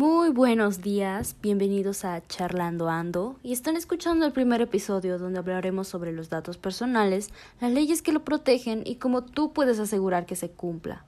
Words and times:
Muy 0.00 0.30
buenos 0.30 0.80
días, 0.80 1.36
bienvenidos 1.42 2.06
a 2.06 2.26
Charlando 2.26 2.88
Ando 2.88 3.36
y 3.42 3.52
están 3.52 3.76
escuchando 3.76 4.24
el 4.24 4.32
primer 4.32 4.62
episodio 4.62 5.18
donde 5.18 5.38
hablaremos 5.38 5.88
sobre 5.88 6.10
los 6.10 6.30
datos 6.30 6.56
personales, 6.56 7.28
las 7.60 7.70
leyes 7.70 8.00
que 8.00 8.12
lo 8.12 8.24
protegen 8.24 8.82
y 8.86 8.94
cómo 8.94 9.24
tú 9.24 9.52
puedes 9.52 9.78
asegurar 9.78 10.24
que 10.24 10.36
se 10.36 10.48
cumpla. 10.48 11.04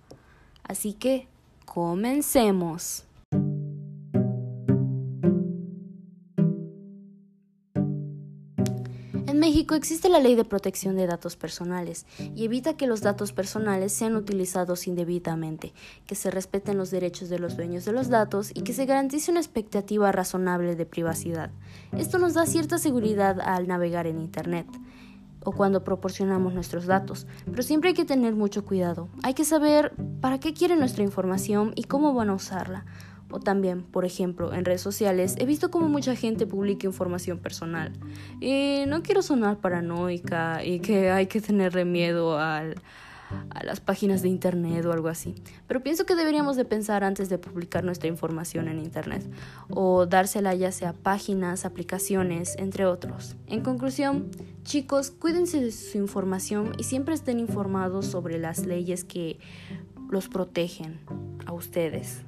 Así 0.62 0.92
que, 0.92 1.26
comencemos. 1.64 3.06
En 9.32 9.38
México 9.38 9.74
existe 9.74 10.10
la 10.10 10.20
Ley 10.20 10.34
de 10.34 10.44
Protección 10.44 10.94
de 10.94 11.06
Datos 11.06 11.36
Personales 11.36 12.04
y 12.36 12.44
evita 12.44 12.76
que 12.76 12.86
los 12.86 13.00
datos 13.00 13.32
personales 13.32 13.90
sean 13.90 14.14
utilizados 14.14 14.86
indebidamente, 14.86 15.72
que 16.06 16.14
se 16.14 16.30
respeten 16.30 16.76
los 16.76 16.90
derechos 16.90 17.30
de 17.30 17.38
los 17.38 17.56
dueños 17.56 17.86
de 17.86 17.92
los 17.92 18.10
datos 18.10 18.50
y 18.54 18.60
que 18.60 18.74
se 18.74 18.84
garantice 18.84 19.30
una 19.30 19.40
expectativa 19.40 20.12
razonable 20.12 20.76
de 20.76 20.84
privacidad. 20.84 21.50
Esto 21.96 22.18
nos 22.18 22.34
da 22.34 22.44
cierta 22.44 22.76
seguridad 22.76 23.40
al 23.40 23.66
navegar 23.68 24.06
en 24.06 24.20
Internet 24.20 24.66
o 25.44 25.52
cuando 25.52 25.82
proporcionamos 25.82 26.52
nuestros 26.52 26.84
datos, 26.84 27.26
pero 27.46 27.62
siempre 27.62 27.88
hay 27.88 27.94
que 27.94 28.04
tener 28.04 28.34
mucho 28.34 28.66
cuidado. 28.66 29.08
Hay 29.22 29.32
que 29.32 29.46
saber 29.46 29.94
para 30.20 30.40
qué 30.40 30.52
quieren 30.52 30.78
nuestra 30.78 31.04
información 31.04 31.72
y 31.74 31.84
cómo 31.84 32.12
van 32.12 32.28
a 32.28 32.34
usarla. 32.34 32.84
O 33.32 33.40
también, 33.40 33.82
por 33.82 34.04
ejemplo, 34.04 34.52
en 34.52 34.64
redes 34.64 34.82
sociales 34.82 35.34
he 35.38 35.46
visto 35.46 35.70
como 35.70 35.88
mucha 35.88 36.14
gente 36.14 36.46
publica 36.46 36.86
información 36.86 37.38
personal. 37.38 37.92
Y 38.40 38.84
no 38.86 39.02
quiero 39.02 39.22
sonar 39.22 39.58
paranoica 39.58 40.64
y 40.64 40.80
que 40.80 41.10
hay 41.10 41.26
que 41.26 41.40
tenerle 41.40 41.84
miedo 41.84 42.38
al, 42.38 42.76
a 43.50 43.64
las 43.64 43.80
páginas 43.80 44.22
de 44.22 44.28
internet 44.28 44.84
o 44.84 44.92
algo 44.92 45.08
así. 45.08 45.34
Pero 45.66 45.82
pienso 45.82 46.06
que 46.06 46.14
deberíamos 46.14 46.56
de 46.56 46.64
pensar 46.64 47.04
antes 47.04 47.28
de 47.28 47.38
publicar 47.38 47.84
nuestra 47.84 48.08
información 48.08 48.68
en 48.68 48.78
internet 48.78 49.24
o 49.70 50.06
dársela 50.06 50.54
ya 50.54 50.72
sea 50.72 50.92
páginas, 50.92 51.64
aplicaciones, 51.64 52.54
entre 52.58 52.86
otros. 52.86 53.36
En 53.46 53.62
conclusión, 53.62 54.30
chicos, 54.64 55.10
cuídense 55.10 55.60
de 55.60 55.72
su 55.72 55.98
información 55.98 56.72
y 56.78 56.84
siempre 56.84 57.14
estén 57.14 57.40
informados 57.40 58.06
sobre 58.06 58.38
las 58.38 58.66
leyes 58.66 59.04
que 59.04 59.38
los 60.10 60.28
protegen 60.28 61.00
a 61.46 61.52
ustedes. 61.52 62.22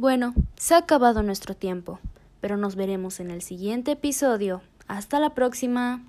Bueno, 0.00 0.32
se 0.56 0.74
ha 0.74 0.78
acabado 0.78 1.24
nuestro 1.24 1.56
tiempo, 1.56 1.98
pero 2.40 2.56
nos 2.56 2.76
veremos 2.76 3.18
en 3.18 3.32
el 3.32 3.42
siguiente 3.42 3.90
episodio. 3.90 4.62
Hasta 4.86 5.18
la 5.18 5.30
próxima. 5.34 6.04